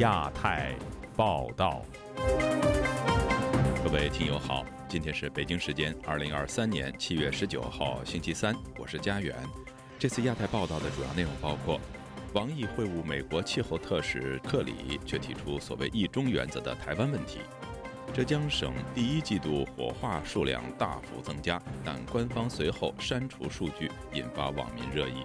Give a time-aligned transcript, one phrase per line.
[0.00, 0.74] 亚太
[1.14, 1.82] 报道，
[3.84, 9.36] 各位听友好，今天是北京时间二零二三年七月十九号星期三，我是佳远。
[9.98, 11.78] 这次亚太报道的主要内容包括：
[12.32, 17.40] 王毅会晤美国气候特使克里，却提出所谓“一中”原则的台湾问题；
[18.14, 25.24] 浙江省第一季度火化数量大幅增加，但官方随后删除数据，引发网民热议。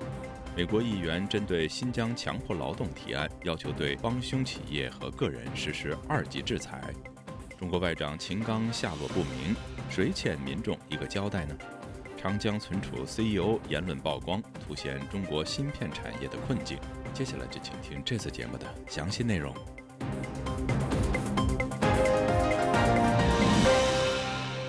[0.56, 6.94] 美国议员针对新疆强迫劳动提案，要求对帮凶企业和个人实施二级制裁。
[7.60, 9.54] 中国外长秦刚下落不明，
[9.90, 11.58] 谁欠民众一个交代呢？
[12.18, 16.78] 长江存储 CEO 言论曝光，凸显中国芯片产业的困境。
[17.14, 19.54] 接下来就请听这次节目的详细内容。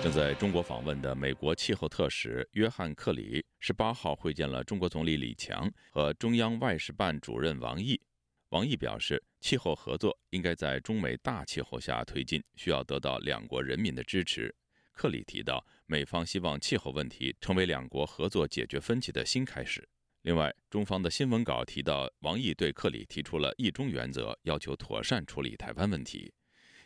[0.03, 7.99] 正在中国访问的美国气候特使约翰·克里十八号会见了中国总理李强和中央外事办主任王毅。
[8.49, 14.53] 王毅表示，气候合作应该在中美大气候下推进，需要得到两国人民的支持。
[14.93, 19.87] 克里提到，美方希望气候问题成为两国合作解决分歧的新开始。
[20.21, 26.31] 另外，中方的新闻稿提到，王毅对克里提出了一中原则，要求妥善处理台湾问题。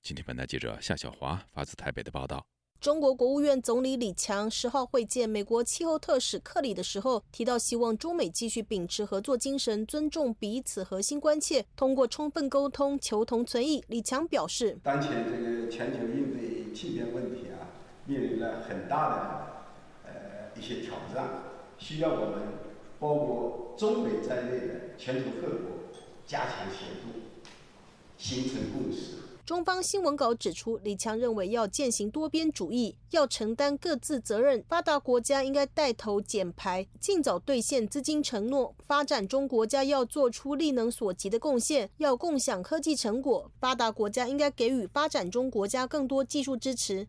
[0.01, 2.47] 今天，本台记者夏小华发自台北的报道。
[2.81, 13.83] 中国国务院总理李强十号会见美国气候特使克里的时候，提到希望中美继续秉持合作精神，尊重彼此核心关切，通过充分沟通求同存异。
[13.89, 17.69] 李强表示，当前这个全球应对气变问题啊，
[18.07, 21.43] 面临了很大的呃一些挑战，
[21.77, 22.39] 需要我们
[22.99, 25.67] 包括中美在内的全球各国
[26.25, 27.21] 加强协作，
[28.17, 29.17] 形成共识。
[29.51, 34.63] 中方新闻稿指出，李强认为要践行多边主义，要承担各自责任。
[34.69, 43.51] 发达国家应该带头减排，尽早兑现资金承诺；发展中国家要做出力能所及的贡献，要共享科技成果。
[43.59, 47.05] 发达国家应该给予发展中国家更多技术支持。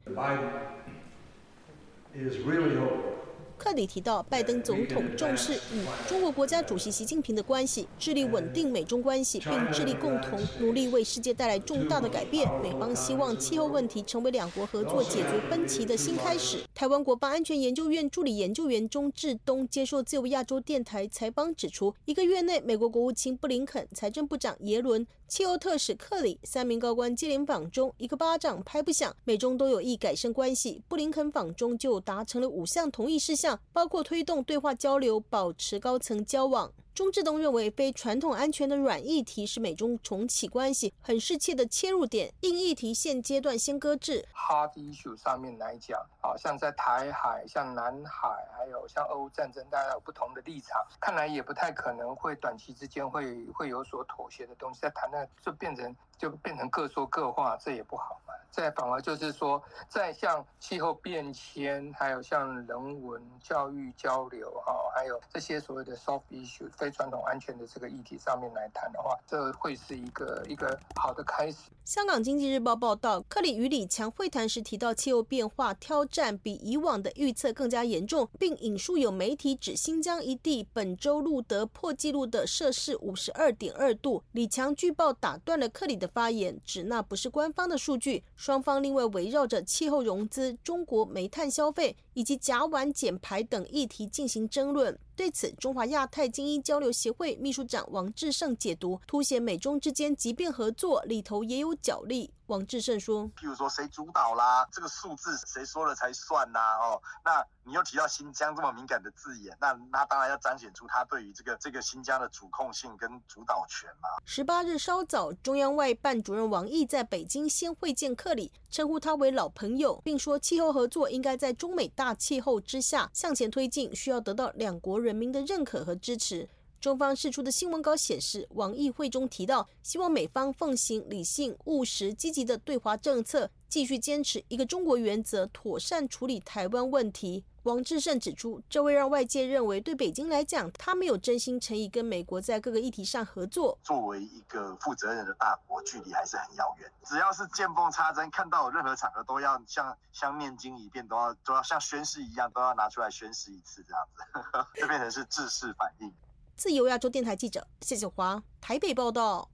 [3.62, 12.50] 克里提到，拜登总统重视与中国国家主席习近平的关系，致力稳定美中关系，并致力共同努力为世界带来重大的改变。
[12.60, 16.64] 美方希望气候问题成为两国合作解决分歧的新开始。
[16.74, 30.82] 台湾国防安全研究院助理研究员钟志东接受自由亚洲电台采访指出，一个月内，美国国务卿布林肯、财政部长耶伦、气候特使克里三名高官接连访中，一个巴掌拍不响，美中都有意改善关系。
[30.88, 33.51] 布林肯访中就达成了五项同意事项。
[33.72, 36.72] 包括推动对话交流，保持高层交往。
[36.94, 42.30] 钟志东认为，非传统安全的软议题是美中重启关系很适切的切入点。
[42.42, 44.22] 硬议题现阶段先搁置。
[44.34, 54.80] Hard issue 上面来讲，好像在台海、像南海，还有像俄乌战争，大家有不同的立场，看来也不太可能会短期之间会会有所妥协的东西。
[54.82, 58.32] 在谈的就变成就变成各说各话，这也不好嘛。
[58.48, 66.70] 再反而就是说，在像气候变迁，还有像人文教育交流，哈，还有这些所谓的 soft issue。
[66.70, 71.70] 非传统安全的这个议题上面来谈的话，这会是一个一个好的开始。
[71.84, 84.22] 香港经济日报报道，克里与李强会谈时提到，气候变化挑战比以往的预测更加严重，并引述有媒体指新疆一地本周录得破纪录的摄氏五十二点二度。
[84.32, 88.22] 李强据报打断了克里的发言，指那不是官方的数据。
[88.36, 94.98] 双方另外围绕着气候融资、中国煤炭消费以及甲烷减排等议题进行争论。
[95.14, 102.32] 对此，中华亚太精英交流协会秘书长王志胜解读，凸显美中之间即便合作，里头也有角力。
[102.46, 104.66] 王志胜说：“譬如说，谁主导啦？
[104.72, 106.58] 这个数字谁说了才算呐？
[106.80, 126.48] 哦，那你又提到新疆这么敏感的字眼，那那当然要彰显出他对于这个这个新疆的主控性跟主导权嘛。”十八日稍早，中央外办主任王毅在北京先会见克里，称呼他为老朋友，并说气候合作应该在中美大大气候之下向前推进，需要得到两国人民的认可和支持。
[126.82, 137.44] 中方释出的新闻稿显示，王毅会中提到，希望美方奉行理性、务实、积极的对华政策，继续坚持一个中国原则，妥善处理台湾问题。
[137.62, 143.78] 王志胜指出，这会让外界认为，对北京来讲，他没有真心诚意跟美国在各个议题上合作。
[143.84, 146.92] 作为一个负责任的大国，距离还是很遥远。
[147.04, 156.12] 只要是见缝插针，看到任何场合都要像像念经一遍，都要都要像宣誓一样，都要拿出来宣誓一次，这样子， 就变成是制式反应。
[156.54, 159.50] 自由亚洲电台记者谢小华台北报道：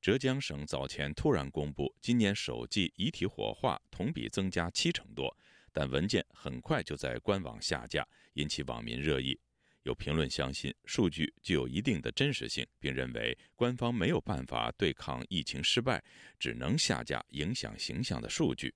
[0.00, 5.34] 浙江省早前突然公布，今年首季遗体火化同比增加七成多，
[5.72, 9.38] 但文件很快就在官网下架，引起网民热议。
[9.84, 16.02] 有评论相信数据具有一定的真实性，并认为官方没有办法对抗疫情失败，
[16.38, 18.74] 只能下架影响形象的数据。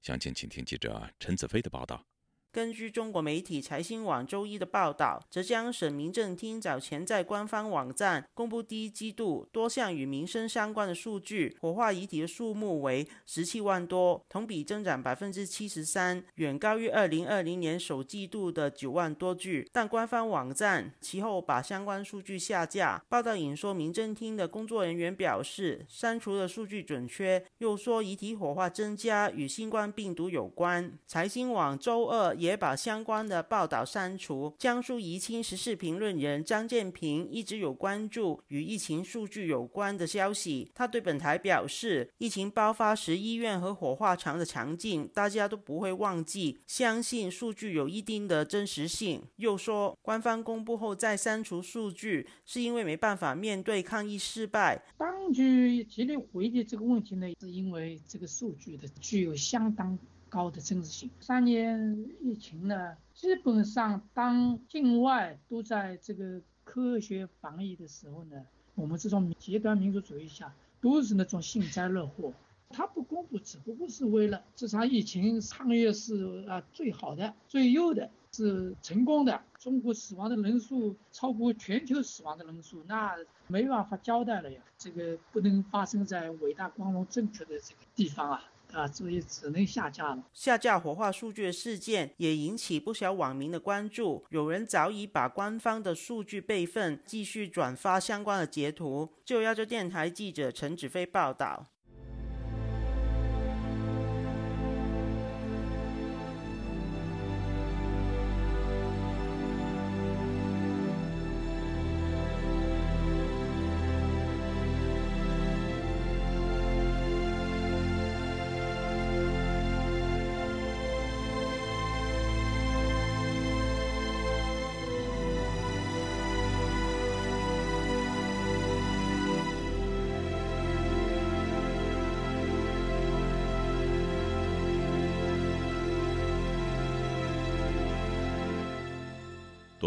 [0.00, 2.06] 详情，请听记者陈子飞的报道。
[2.56, 19.68] 根据中国媒体财新网周一的报道，浙江省民政厅早前在官方网站公布第一季度多项与民生相关的数据，火化遗体的数目为十七万多，同比增长百分之七十三，远高于二零二零年首季度的九万多具。
[19.70, 23.04] 但官方网站其后把相关数据下架。
[23.06, 30.98] 报道引说，民政厅的工作人员表示，删除的数据准确，又说遗体火化增加与新冠病毒有关。
[31.06, 32.45] 财新网周二也。
[32.46, 34.54] 也把相关的报道删除。
[34.58, 40.70] 江苏宜兴时事评论人张建平一直有关注与疫情数据有关的消息。
[40.74, 49.22] 他对本台表示，疫情爆发时医院和火化场的场景，大家都不会忘记，相信数据有一定的真实性。
[49.36, 54.80] 又说，官方公布后再删除数据，是因为没办法面对抗疫失败。
[54.96, 59.98] 当局极力回避这个问题呢，是因为这个数据的具有相当。
[60.28, 61.10] 高的真实性。
[61.20, 68.42] 三年疫情呢，基本上当境外都在这个科学防疫的时候呢，
[68.74, 72.32] 我们这种极端民族主义下都是那种幸灾乐祸。
[72.70, 79.40] 他不公布，只不过是为了这场疫情抗疫是啊最好的、最优的，是成功的。
[79.60, 84.60] 中国死亡的人数超过全球死亡的人数，那没办法交代了呀。
[84.76, 88.44] 这个不能发生在伟大、光荣、正确的这个地方啊。
[88.76, 90.22] 啊，所以只能下架了。
[90.34, 99.08] 下架火化数据事件也引起不少网民的关注，有人早已把官方的数据备份，继续转发相关的截图。
[99.24, 101.66] 就亚洲电台记者陈子飞报道。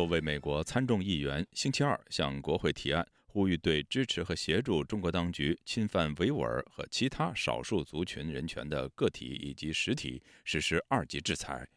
[0.10, 11.68] 位美国参众议员星期二向国会提案，呼吁对支持和协助中国当局侵犯维吾尔和其他少数族群人权的个体以及实体实施二级制裁。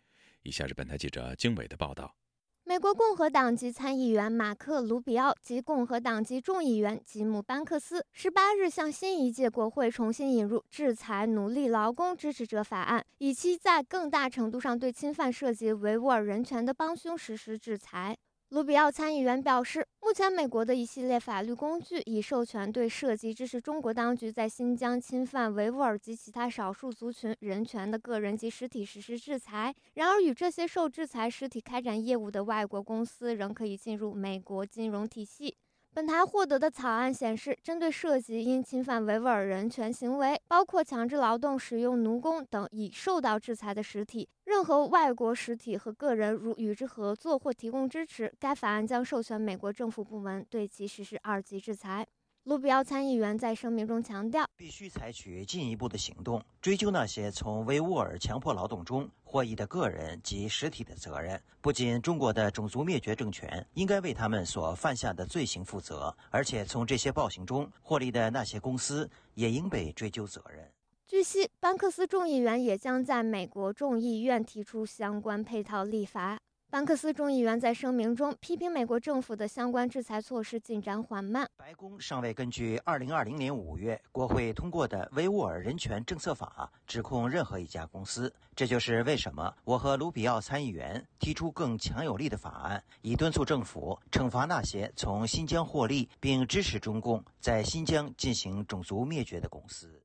[0.42, 2.16] 以下是本台记者经纬的报道。
[2.64, 18.16] 美国共和党籍参议员马克·卢比奥及共和党籍众议员吉姆·班克斯十八日向新一届国会重新引入制裁奴隶劳工支持者法案，以期在更大程度上对侵犯涉及维吾尔人权的帮凶实施制裁。
[18.52, 29.74] 卢比奥参议员表示，目前美国的一系列法律工具已授权对涉及支持中国当局在新疆侵犯维吾尔及其他少数族群人权的个人及实体实施制裁。
[29.94, 35.56] 然而，与这些受制裁实体开展业务的外国公司仍可以进入美国金融体系。
[35.94, 52.06] 本台获得的草案显示，针对涉及因侵犯维吾尔人权行为，包括强制劳动、使用奴工等已受到制裁的实体，任何外国实体和个人如与之合作或提供支持，该法案将授权美国政府部门对其实施二级制裁。
[52.44, 61.40] 卢比奥参议员在声明中强调，必须采取进一步的行动，追究那些从维吾尔强迫劳动中获益的个人及实体的责任。
[61.60, 70.68] 不仅中国的种族灭绝政权应该为他们所犯下的罪行负责，而且从这些暴行中获利的那些公司也应被追究责任。
[71.06, 76.40] 据悉，班克斯众议员也将在美国众议院提出相关配套立法。
[76.72, 81.46] 班克斯众议员在声明中批评美国政府的相关制裁措施进展缓慢。
[81.54, 88.32] 白宫尚未根据2020年5月国会通过的维吾尔人权政策法指控任何一家公司。
[88.56, 100.01] 这就是为什么我和卢比奥参议员提出更强有力的法案，以敦促政府惩罚那些从新疆获利并支持中共在新疆进行种族灭绝的公司。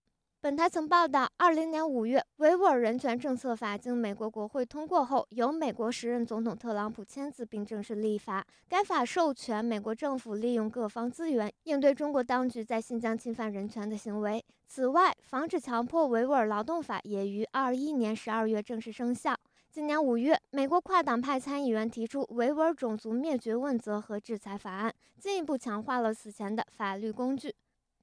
[0.48, 8.48] 本台曾报道，二零年五月，维吾尔人权政策法经美国国会通过后，由美国时任总统特朗普签字并正式立法。
[8.70, 14.42] 该法授权美国政府利用各方资源，应对中国当局在新疆侵犯人权的行为。
[14.66, 19.36] 此外，防止强迫维吾尔劳动法也于二一年十二月正式生效。
[19.70, 27.54] 今年五月，美国跨党派参议员提出维吾尔种族灭绝问责和制裁法案，进一步强化了此前的法律工具。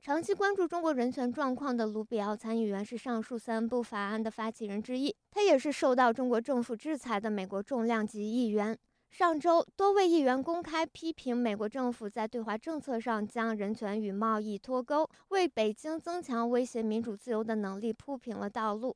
[0.04, 8.78] 长期关注中国人权状况的卢比奥参议员是上述三部法案的发起人之一，他也是受到中国政府制裁的美国重量级议员。
[9.10, 18.94] 上周，多位议员公开批评美国政府在对华政策上将人权与贸易脱钩，为北京增强威胁民主自由的能力铺平了道路。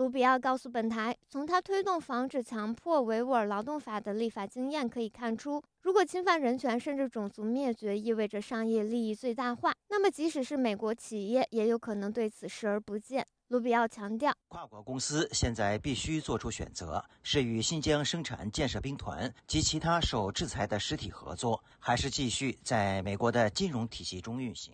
[0.00, 13.26] 卢比奥告诉本台，从他推动防止强迫维吾尔劳动法的立法经验可以看出，如果侵犯人权甚至种族灭绝意味着商业利益最大化，那么即使是美国企业也有可能对此视而不见。
[13.48, 24.72] 卢比奥强调，跨国公司现在必须做出选择：是与新疆生产建设兵团及其他受制裁的实体合作，还是继续在美国的金融体系中运行。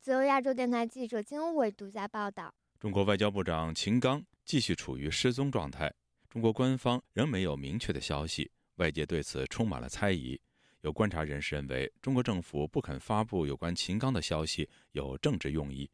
[0.00, 2.52] 自由亚洲电台记者金伟独家报道。
[2.78, 4.24] 中国外交部长秦刚。
[4.44, 5.92] 继续处于失踪状态，
[6.28, 10.40] 中国官方仍没有明确的消息，外界对此充满了猜疑。
[10.82, 15.90] 有观察人士认为，中国政府不肯发布有关秦刚的消息有政治用意。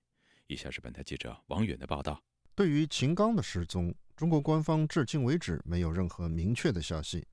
[0.48, 2.22] 以下是本台记者王允的报道：
[2.54, 7.26] 对于秦刚的失踪，中国官方至今为止没有任何明确的消息。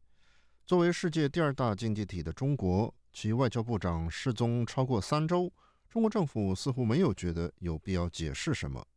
[0.65, 5.51] 作为世界第二大经济体的中国，其外交部长失踪超过三周，
[5.89, 8.88] 中国政府似乎没有觉得有必要解释什么。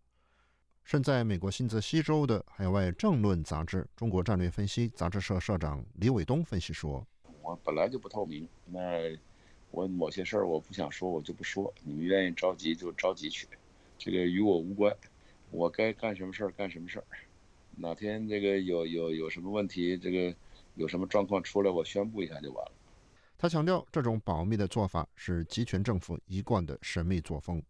[0.84, 7.06] 身在美国新泽西州的海外政论杂志《中国战略分析》杂志社社长李伟东分析说
[7.40, 8.80] ：“我本来就不透明，那
[9.70, 11.72] 我某些事儿我不想说，我就不说。
[11.82, 13.46] 你们愿意着急就着急去，
[13.96, 14.94] 这个与我无关。
[15.50, 17.04] 我该干什么事儿干什么事儿。
[17.76, 20.36] 哪天这个有有有什么问题，这个
[20.74, 22.72] 有什么状况出来，我宣布一下就完了。”
[23.38, 27.62] 他强调，这种保密的做法是集权政府一贯的神秘作风。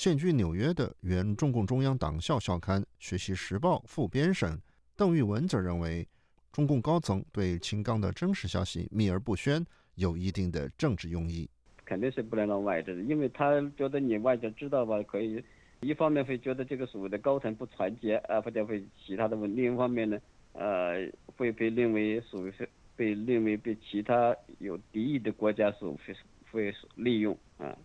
[0.00, 4.58] 现居纽约的原中共中央党校校刊《学习时报》副编审
[4.96, 6.08] 邓玉文则认为，
[6.50, 9.62] 中共高层对秦刚的真实消息秘而不宣，
[9.96, 11.46] 有一定的政治用意。
[11.84, 15.44] 肯定是不能让外界，因为他觉得你外界知道吧，可以
[15.80, 20.18] 一方面会觉得这个所谓的高层不团结啊，或者会其他的问；另一方面呢，
[20.54, 22.50] 呃，会被认为所谓
[22.96, 26.16] 被认为被其他有敌意的国家所会
[26.50, 27.76] 会利用啊。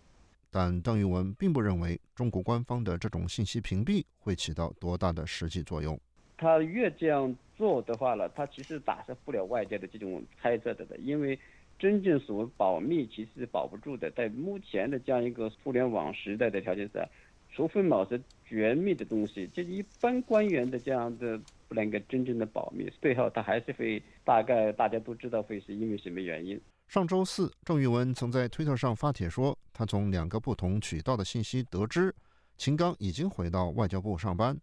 [0.56, 6.00] 但邓玉文并不认为中国官方的这种信息屏蔽会起到多大的实际作用。
[6.38, 11.38] 他越这样做的话呢，他其实打消不了外界的这种猜测的的，因为
[11.78, 14.10] 真正所谓保密其实是保不住的。
[14.12, 17.06] 在目前的这样一个互联网时代的条件下，
[17.52, 26.58] 除非某些绝密的东西，就一般官员的这样的不能够真正的保密，最后他还是会大概大家都知道会是因为什么原因。
[26.86, 32.14] 上周四，郑玉文曾在推特上发帖说，他从两个不同渠道的信息得知，
[32.56, 34.56] 秦刚已经回到外交部上班。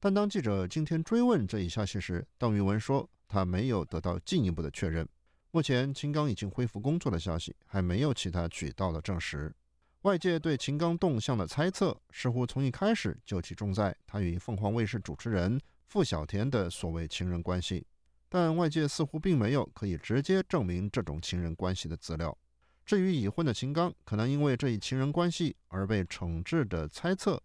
[0.00, 5.08] 但当记者今天追问这一消息时，邓玉文说他没有得到进一步的确认。
[5.52, 9.54] 目前，秦刚已经恢复工作的消息还没有其他渠道的证实。
[10.02, 17.86] 外界对秦刚动向的猜测，似乎从一开始就集中在他与凤凰卫视主持人傅小田的所谓情人关系。
[18.32, 22.38] 但外界似乎并没有可以直接证明这种情人关系的资料。
[22.86, 27.42] 至于已婚的秦刚可能因为这一情人关系而被惩治的猜测，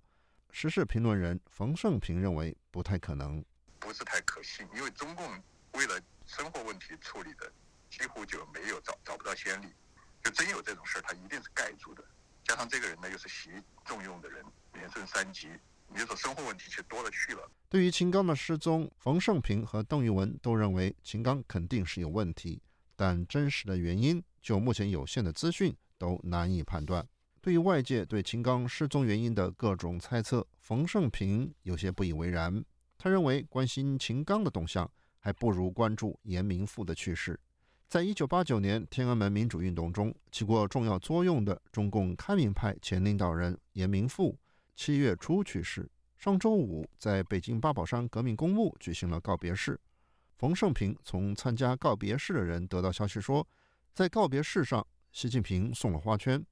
[0.51, 3.43] 时事评论人冯胜平认为不太可能，
[3.79, 4.67] 不是太可信。
[4.75, 5.27] 因为中共
[5.73, 7.51] 为了生活问题处理的
[7.89, 9.67] 几乎就没有找找不到先例，
[10.23, 12.03] 就真有这种事儿，他一定是盖住的。
[12.43, 13.49] 加上这个人呢又是习
[13.83, 15.49] 重用的人，连升三级。
[15.93, 17.49] 你说生活问题却多了去了。
[17.69, 22.61] 对于秦刚的失踪，冯胜平和邓玉文都认为秦刚肯定是有问题，
[22.95, 27.05] 但真实的原因就目前有限的资讯都难以判断。
[27.41, 32.63] 对于外界对秦刚失踪原因的各种猜测，冯胜平有些不以为然。
[32.97, 34.89] 他认为，关心秦刚的动向，
[35.19, 37.39] 还不如关注严明富的去世。
[37.87, 44.35] 在一九八九年天安门民主运动中起过重要作用的中共开明派前领导人严明富。
[44.75, 45.89] 七月初去世。
[46.17, 49.79] 上周五，在北京八宝山革命公墓举行了告别式。
[50.37, 53.47] 冯胜平从参加告别式的人得到消息说，
[53.93, 56.43] 在告别式上，习近平送了花圈。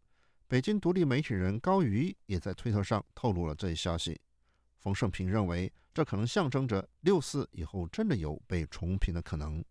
[0.47, 4.19] 北京独立媒体人高瑜也在推特上透露了这一消息。
[4.77, 9.63] 冯胜平认为，这可能象征着六四以后真的有被重评的可能。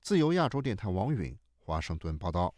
[0.00, 2.54] 自由亚洲电台王允华盛顿报道。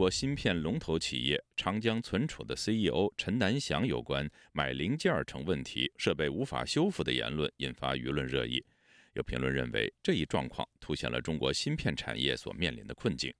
[0.00, 8.64] 国芯片龙头企业长江存储的 CEO 陈南祥有关买零件成问题、设备无法修复的言论引发舆论热议。
[9.12, 13.30] 有评论认为，这一状况凸显了中国芯片产业所面临的困境。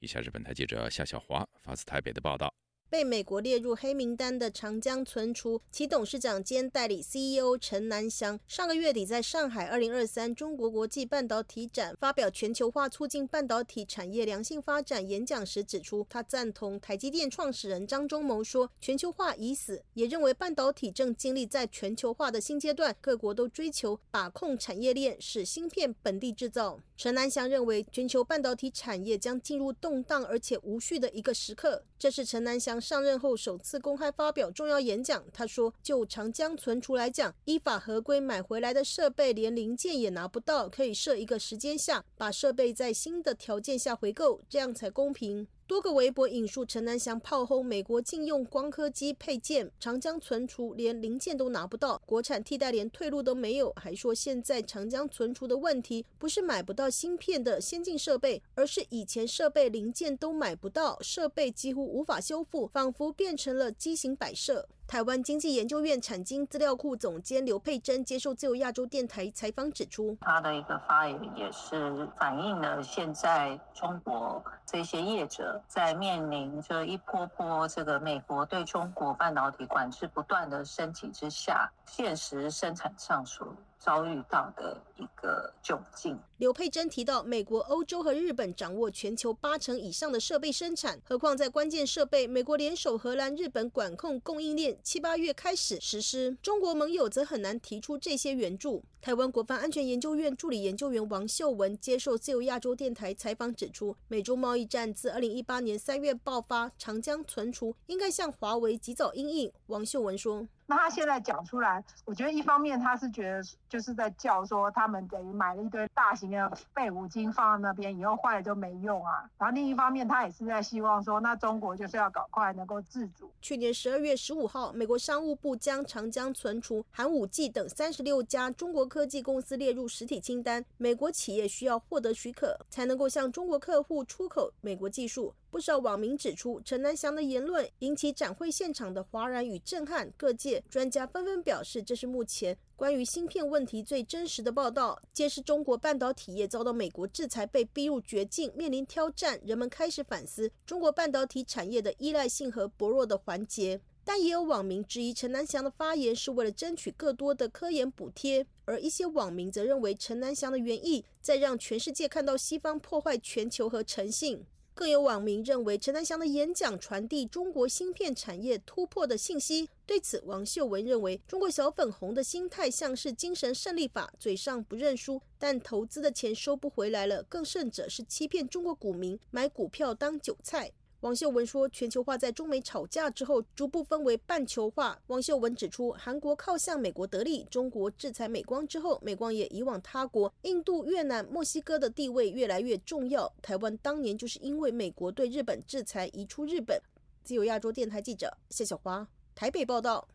[0.00, 2.52] 以下是本台记者夏小华发自台北的报道。
[2.90, 26.80] 被美国列入黑名单的长江存储其董事长兼代理 CEO 陈南祥，上个月底在上海二零二三中国国际半导体展发表全球化促进半导体产业良性发展演讲时指出，他赞同台积电创始人张忠谋说全球化已死，也认为半导体正经历在全球化的新阶段，各国都追求把控产业链，使芯片本地制造。
[27.02, 32.78] 陈南祥认为，全球半导体产业将进入动荡而且无序的一个时刻，这是陈南祥。
[32.78, 64.68] 上任后首次公开发表重要演讲，他说：“就长江存储来讲，依法合规买回来的设备连零件也拿不到，可以设一个时间下，把设备在新的条件下回购，这样才公平。”多个微博引述陈南祥炮轰美国禁用光刻机配件，长江存储连零件都拿不到，国产替代连退路都没有，还说现在长江存储的问题不是买不到芯片的先进设备，而是以前设备零件都买不到，设备几乎无法修复，仿佛变成了畸形摆设。
[64.90, 83.46] 台湾经济研究院产经资料库总监刘佩珍接受自由亚洲电台采访指出，他的一个发言也是反映了现在中国这些业者在面临着一波波这个美国对中国半导体管制不断的升级之下，现实生产上所
[83.80, 86.16] 遭遇到的一个窘境。
[86.36, 98.84] 刘佩珍提到，美国、欧洲和日本掌握全球八成以上的设备生产，何况在关键设备，美国联手荷兰、日本管控供应链，七八月开始实施，中国盟友则很难提出这些援助。
[99.02, 109.50] 台湾国防安全研究院助理研究员王秀文接受自由亚洲电台采访指出，美中贸易战自二零一八年三月爆发，长江存储应该向华为及早应应。
[109.68, 110.46] 王秀文说。
[110.66, 119.28] 那他现在讲出来，我觉得一方面他是觉得就是在叫说他们等于买了一堆大型的废五金放在那边，以后坏了就没用啊。
[119.36, 123.28] 然后另一方面他也是在希望说，那中国就是要搞快能够自主。
[123.42, 130.62] 去年十二月十五号，美国商务部将长江存储、寒武纪等三十六家中国科技公司列入实体清单。
[130.76, 135.32] 美国企业需要获得许可，才能够向中国客户出口美国技术。
[135.48, 149.40] 不少网民指出，陈南祥的言论引起展会现场的哗然与震撼，各界专家纷纷表示，这是目前关于芯片问题最真实的报道，揭示中国半导体业遭到美国制裁，被逼入绝境，面临挑战。
[149.44, 153.80] 人们开始反思中国半导体产业的依赖性和薄弱的环节。
[154.02, 164.46] 但也有网民质疑陈南祥的发言是为了争取更多的科研补贴，而一些网民则认为陈南祥的原意在让全世界看到西方破坏全球和诚信。
[164.72, 169.68] 更有网民认为，陈南祥的演讲传递中国芯片产业突破的信息。
[169.84, 177.24] 对此，王秀文认为，中国小粉红的心态像是精神胜利法，嘴上不认输，但投资的钱收不回来了。
[177.24, 180.72] 更甚者是欺骗中国股民，买股票当韭菜。
[181.00, 185.00] 王秀文说，全球化在中美吵架之后，逐步分为半球化。
[185.06, 193.32] 王秀文指出，韩国靠向美国得利，中国制裁美光之后，美光也移往他国，印度、越南、墨西哥的地位越来越重要。
[193.40, 196.78] 台湾当年就是因为美国对日本制裁，移出日本。
[197.22, 200.06] 自由亚洲电台记者谢小华台北报道。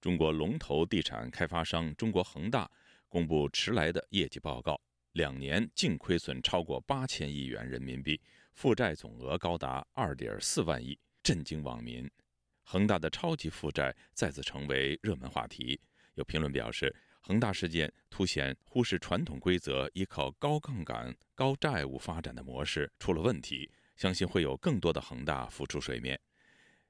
[0.00, 2.70] 中国龙头地产开发商中国恒大
[3.10, 4.80] 公布迟来的业绩报告，
[5.12, 8.18] 两年净亏损超过八千亿元人民币。
[8.52, 12.08] 负债总额高达二点四万亿，震惊网民。
[12.64, 15.80] 恒大的超级负债再次成为热门话题。
[16.14, 23.70] 有评论表示，恒大事件凸显忽视传统规则、依靠高杠杆、高债务发展的模式出了问题。
[23.96, 26.18] 相信会有更多的恒大浮出水面。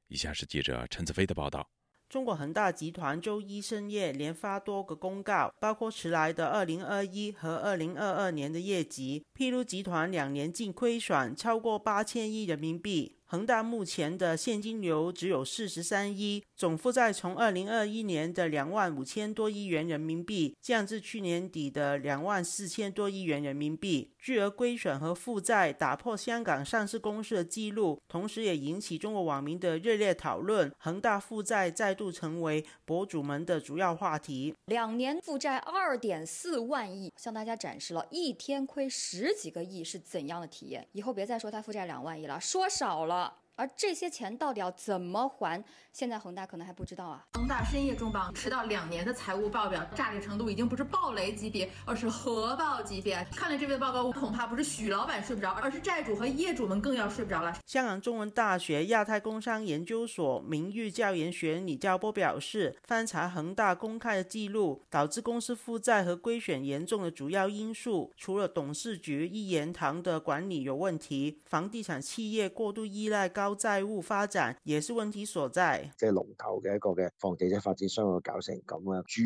[0.08, 1.68] 以下是记者陈子飞的报道。
[2.12, 13.16] 中国恒大集团周一深夜连发多个公告，包括迟来的2021和2022年的业绩，披露集团两年净亏损超过八千亿人民币。
[13.32, 30.70] 恒大目前的现金流只有四十三亿，总负债从二零二一年的两万五千多亿元人民币降至去年底的两万四千多亿元人民币，巨额亏损和负债打破香港上市公司的记录，同时也引起中国网民的热烈讨论。
[30.76, 34.54] 恒大负债再度成为博主们的主要话题。
[34.66, 40.86] 两年负债二点四万亿，向大家展示了一天亏十几个亿是怎样的体验。
[40.92, 43.21] 以后别再说他负债两万亿了，说少了。
[43.54, 45.62] 而这些钱到底要怎么还？
[45.92, 47.26] 现在恒大可能还不知道啊。
[47.34, 53.26] 恒大深夜重磅，迟到两年的财务报表，炸裂程度已经不是暴雷级别，而是核爆级别。
[53.36, 57.54] 看了这份报告，恐怕不是许老板睡不着，而是债主和业主们更要睡不着了。
[57.66, 75.90] 香港中文大学亚太工商研究所名誉教研学李教波表示，翻查恒大公开的记录，导致公司负债和规选严重的主要因素，除了董事局一言堂的管理有问题，房地产企业过度依赖高债务发展也是问题所在。
[75.96, 79.22] 即係龍頭嘅一個嘅房地產發展商搞成咁啊，主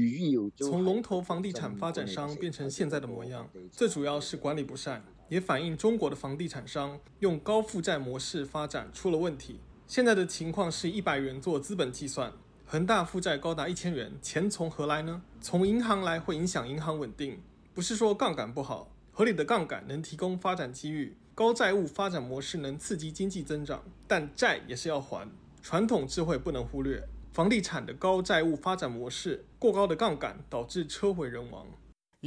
[0.61, 9.61] 要從龍頭房地產發展商變成現在的模樣，最主要是管理不善，也反映中國的房地產商用高負債模式發展出了問題。
[9.87, 12.33] 現在的情況是一百元做資本計算，
[12.65, 15.23] 恒大負債高達一千元，錢從何來呢？
[15.41, 17.41] 從銀行來會影響銀行穩定，
[17.73, 21.17] 不是說槓桿不好，合理的槓桿能提供發展機遇。
[21.37, 25.31] 高债务发展模式能刺激经济增长，但债也是要还。
[25.63, 31.67] 传统智慧不能忽略，房地产的高债务发展模式，过高的杠杆导致车毁人亡。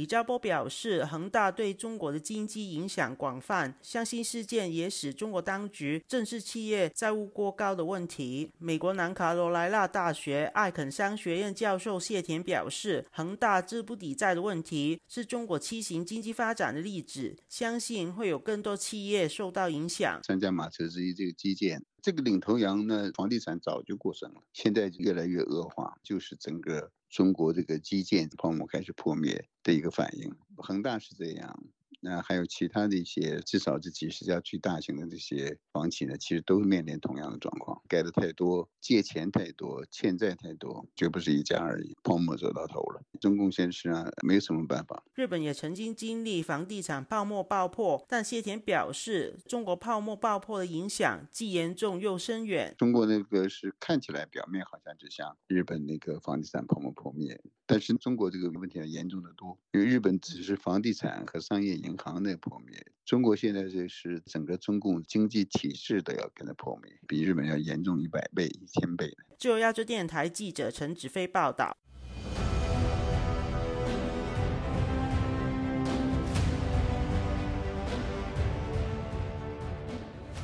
[0.00, 8.50] 李兆波表示，恒大对中国的经济影响广泛，相信事件也使中国当局正视企业债务过高的问题。
[8.56, 20.18] 美国南卡罗来纳大学艾肯商学院教授谢田表示，恒大资不抵债的问题是中国畸形经济发展的例子，相信会有更多企业受到影响。
[20.26, 26.92] 三駕馬車之一，这个基建，这个领头羊呢，房地产早就过剩了，现在越来越恶化，就是整个。
[27.10, 31.64] 中国这个基建泡沫开始破灭的一个反应，恒大是这样。
[32.00, 43.02] 那还有其他的一些，至少这几十家最大型的这些房企呢，其实都面临同样的状况，盖得太多，借钱太多，欠债太多，绝不是一家而已，泡沫走到头了。
[43.20, 45.04] 中共現實啊，没有什么办法。
[45.14, 52.74] 日本也曾经经历房地产泡沫爆破，但谢田表示，中国泡沫爆破的影响既严重又深远。
[52.78, 57.38] 中国那个是看起来表面好像就像日本那个房地产泡沫破滅，
[57.72, 69.16] 但是中国这个问题要严重得多，因为日本只是房地产和商业银行的破灭，中国现在这是整个中共经济体制都要跟着破灭，比日本要严重一百倍、一千倍。
[69.38, 71.78] 自由亞洲电台记者陈子飞报道。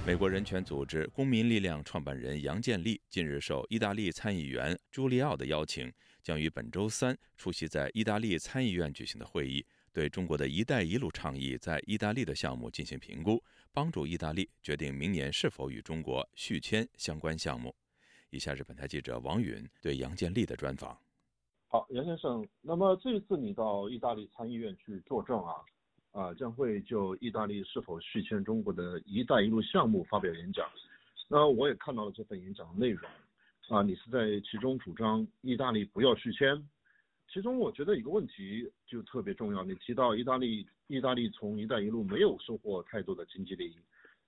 [0.06, 5.92] 美国人权组织公民力量创办人杨建立近日受意大利参议员朱利奥的邀請，
[6.26, 13.40] 将于本周三出席在意大利参议院举行的会议，对中国的一带一路倡议在意大利的项目进行评估，
[13.72, 17.72] 帮助意大利决定明年是否与中国续签相关项目。
[18.30, 20.98] 以下是本台记者王允对杨建立的专访。
[21.68, 25.54] 好，杨先生，那么这一次你到意大利参议院去作证啊，
[26.10, 30.68] 啊，将会就意大利是否续签中国的一带一路项目发表演讲。
[31.28, 33.08] 那我也看到了这份演讲的内容，
[33.68, 36.68] 啊，你是在其中主张意大利不要续签。
[37.28, 43.76] 其中我觉得一个问题就特别重要，你提到意大利，意大利从“一带一路”没有收获太多的经济利益，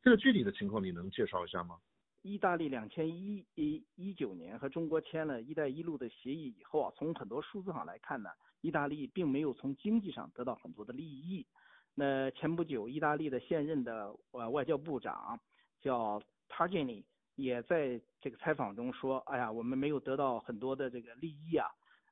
[0.03, 1.77] 这个具体的情况你能介绍一下吗？
[2.23, 11.47] 意大利两千一一一九年和中国签了一带一路的协议以后啊，从很多数字上来看呢，意大利并没有从经济上得到很多的利益。
[11.95, 15.39] 那前不久，意大利的现任的呃外交部长
[15.81, 17.05] 叫 Tajani
[17.39, 21.69] 也在这个采访中说：“哎呀，我们没有得到很多的这个利益啊。”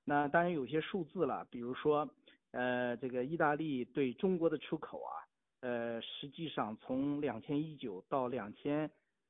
[0.08, 2.08] 那当然有些数字了，比如说，
[2.52, 5.12] 呃，这个意大利对中国的出口啊，
[5.62, 8.88] 呃，实际上从两千一九到两千，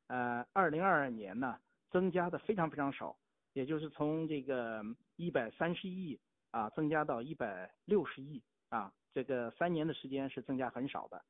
[0.09, 1.59] 呃，二零二二年呢，
[1.90, 3.16] 增加的非常非常少，
[3.54, 4.85] 也就是从这个
[5.16, 11.24] 一百三十亿啊，增加到一百六十亿啊，这个三年的时间是增加很少的，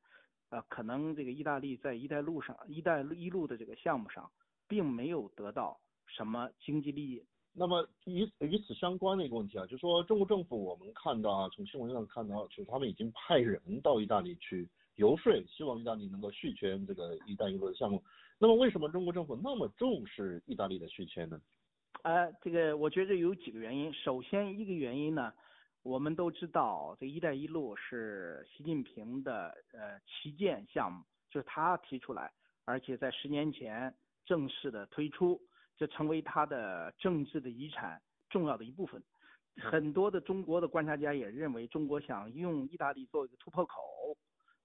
[0.49, 4.29] 呃，可能这个意大利在一带路上，一带一路的这个项目上，
[4.67, 7.23] 並沒有得到什么经济利益。
[7.53, 18.03] 那么与与此相关的一个问题啊，就是说中国政府我们看到啊，从新闻上看到，就是他们已经派人到意大利去游说，希望意大利能够续签这个“一带一路”的项目。
[18.37, 21.41] 那么为什么中国政府那么重视意大利的续签呢？
[22.03, 23.91] 呃，这个我觉得有几个原因。
[23.91, 25.33] 首先一个原因呢，
[25.81, 32.31] 我们都知道這個“一带一路”是习近平的呃旗舰项目，就是他提出来，
[32.65, 33.91] 而且在十年前
[34.27, 35.41] 正式的推出。
[35.79, 39.01] 这成为他的政治的遗产重要的一部分。
[39.55, 44.17] 很多的中国的观察家也认为，中国想用意大利做一个突破口，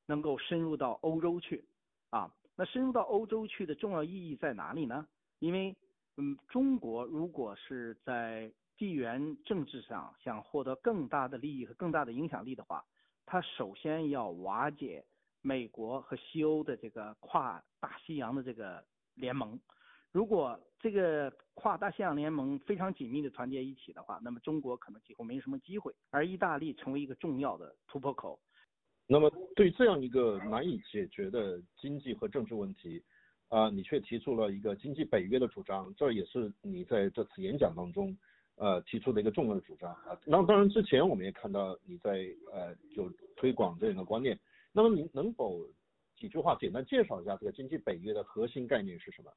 [0.06, 1.64] 能够深入到欧洲去。
[2.10, 5.06] 啊，那深入到欧洲去的重要意义在哪里呢？
[5.38, 5.76] 因为，
[6.16, 12.82] 嗯，中国如果是在地缘政治上想获得更大的利益和更大的影响力的话，
[13.26, 15.04] 它首先要瓦解
[15.42, 19.58] 美国和西欧的这个跨大西洋的這個联盟。
[20.12, 28.38] 如果这个跨大西洋联盟非常紧密的团结一起的话，那么中国可能几乎没什么机会，而意大利成为一个重要的突破口。
[29.06, 33.02] 那么对这样一个难以解决的经济和政治问题，
[33.48, 38.16] 啊，你却提出了一个经济北约的主张，这也是你在这次演讲当中，
[38.56, 40.18] 呃，提出的一个重要的主张啊。
[40.26, 44.38] 那当然之前我们也看到你在呃就推广这样的观念。
[44.72, 45.58] 那么你能否
[46.22, 49.32] 几句话简单介绍一下这个经济北约的核心概念是什么？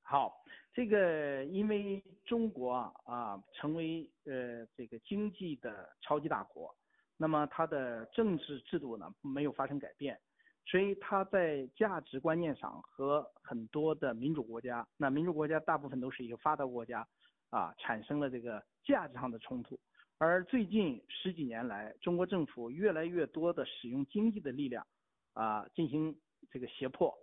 [0.00, 0.32] 好，
[0.72, 6.74] 这个因为中国啊啊成为呃这个经济的超级大国，
[7.18, 10.18] 那么它的政治制度呢没有发生改变，
[10.64, 17.06] 所以它在价值观念上和很多的民主国家，那民主国家大部分都是一个发达国家，
[17.50, 19.78] 啊产生了这个价值上的冲突。
[20.16, 24.86] 而最近十几年来，中国政府越来越多的使用经济的力量，
[25.36, 26.16] 啊进行
[26.50, 27.14] 这个胁迫。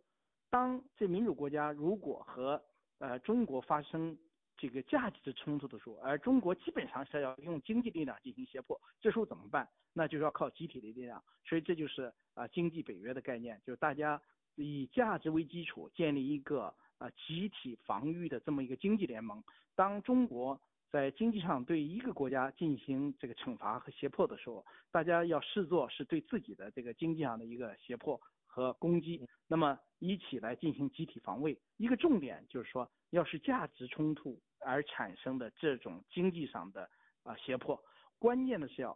[0.50, 2.64] 当这民主国家如果和
[3.00, 4.18] 呃，中国发生
[4.56, 9.68] 这个价值的冲突的时候，而中国基本上是要用经济力量进行胁迫，这时候怎么办？
[9.92, 11.22] 那就是要靠集体的力量。
[11.44, 14.22] 所以这就是啊，经济北约的概念，就是大家
[14.56, 19.44] 以价值为基础，建立一个啊集体防御的这么一个经济联盟。
[19.76, 20.62] 当中国
[20.94, 28.22] 在经济上对一个国家进行这个惩罚和胁迫的时候，大家要视作是对自己的这个经济上的一个胁迫。
[28.46, 31.60] 和攻击，那么一起来进行集体防卫。
[31.78, 36.88] 一个重点就是说，要是价值冲突而产生的这种经济上的
[37.24, 37.84] 啊胁迫，
[38.20, 38.96] 关键的是要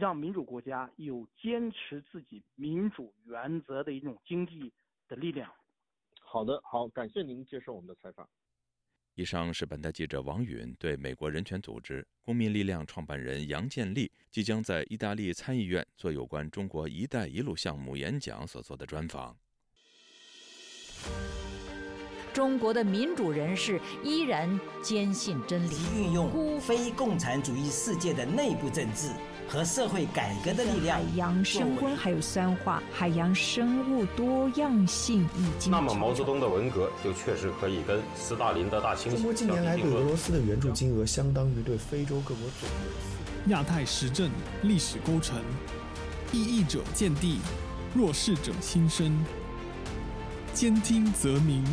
[0.00, 4.72] 让民主国家有坚持自己民主原则的一种经济
[5.08, 5.52] 的力量。
[6.18, 8.26] 好的，好，感谢您接受我们的采访。
[9.16, 19.34] 以上是本台记者王允对美国人权组织公民力量创办人杨建立即将在意大利参议院做有关中国“一带一路”项目演讲所做的专访。
[22.34, 29.08] 中国的民主人士依然坚信真理，运用非共产主义世界的内部政治。
[29.48, 35.70] 和社会改革的力量，海洋升温还有酸化，海洋生物多样性已经。
[35.70, 39.16] 那么毛泽东的文革就确实可以跟斯大林的大清洗。
[39.16, 43.50] 中国近年来对俄罗斯的援助金额相当于对非洲各国总和。
[43.50, 44.28] 亚太时政
[44.62, 45.40] 历史构成，
[46.32, 47.38] 异议者见地，
[47.94, 49.16] 弱势者心声。
[50.52, 51.64] 兼听则明，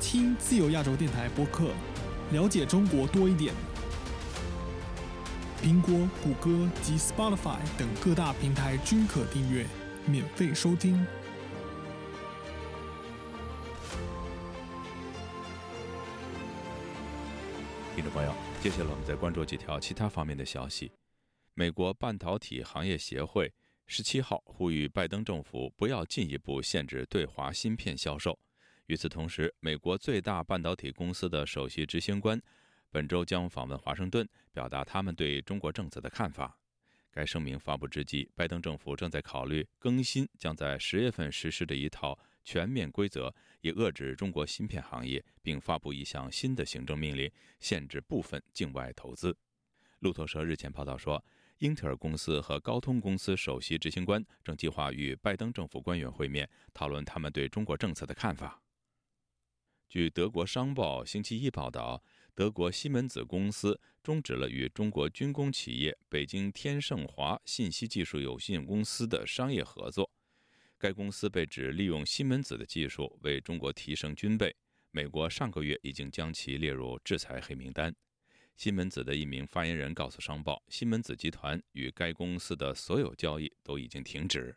[0.00, 1.70] 听自由亚洲电台播客，
[2.32, 3.54] 了解中国多一点。
[5.62, 9.66] 苹果、谷歌及 Spotify 等各大平台均可订阅，
[10.06, 11.04] 免费收听。
[17.94, 20.92] 听众朋友，接下来我们再关注几条其他方面的消息。
[21.54, 23.52] 美国半导体行业协会
[23.86, 28.38] 十七号呼吁拜登政府不要进一步限制对华芯片销售。
[28.86, 32.40] 与此同时，美国最大半导体公司的首席执行官。
[32.90, 36.58] 本周将访问华盛顿，表达他们对中国政策的看法。
[37.10, 49.34] 该声明发布之际，拜登政府正在考虑更新将在十月份实施的一套全面规则，以遏制中国芯片行业，并发布一项新的行政命令，限制部分境外投资。
[50.00, 51.24] 路透社日前报道说，
[51.58, 58.60] 英特尔公司和高通公司首席执行官正计划与拜登政府官员会面，讨论他们对中国政策的看法。
[59.88, 62.02] 据德国商报星期一报道。
[62.36, 70.10] 德国西门子公司终止了与中国军工企业北京天盛华信息技术有限公司的商业合作。
[70.76, 74.54] 该公司被指利用西门子的技术为中国提升军备。
[74.90, 77.94] 美国上个月已经将其列入制裁黑名单。
[78.54, 84.54] 西门子的一名发言人告诉商报，西门子集团与该公司的所有交易都已经停止。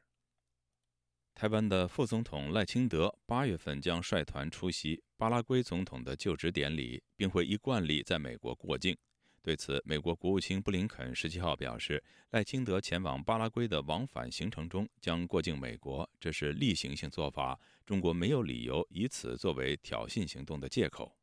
[1.39, 8.93] 台湾的副总统赖清德八月份将率团出席巴拉圭总统的就职典礼，并会依惯例在美国过境。
[9.41, 21.15] 对此，美国国务卿布林肯十七号表示，赖清德前往巴拉圭的往返行程中将过境美国，这是例行性做法，中国没有理由以此作为挑衅行动的借口。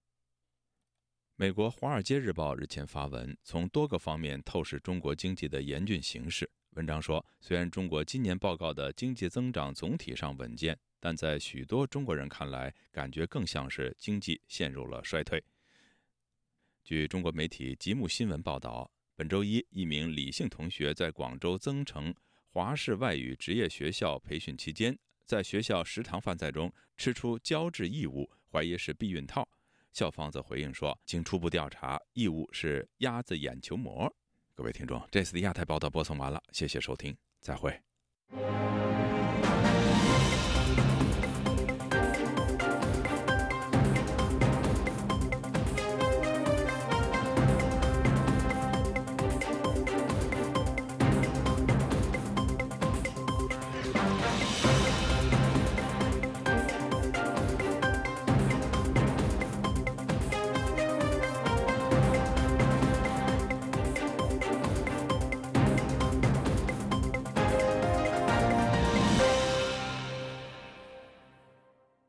[1.34, 6.50] 美国《华尔街日报》日前发文，从多个方面透视中国经济的严峻形势。
[6.76, 15.42] 文章说，虽然中国今年报告的经济增长总体上稳健，但在许多中国人看来，感觉更像是经济陷入了衰退。
[16.84, 22.14] 据中国媒体吉木新闻报道，本周一，一名李姓同学在广州增城
[22.50, 29.48] 华氏外语职业学校培训期间，在学校食堂饭菜中吃出胶质异物，怀疑是避孕套。
[29.94, 34.14] 校方则回应说，经初步调查，异物是鸭子眼球膜。
[34.56, 37.78] 各位听众，这次的亚太报道播送完了，谢谢收听，再会。